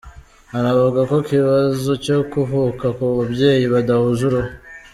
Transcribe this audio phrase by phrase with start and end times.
[0.57, 4.51] Anavuga ku kibazo cyo kuvuka ku babyeyi badahuje uruhu.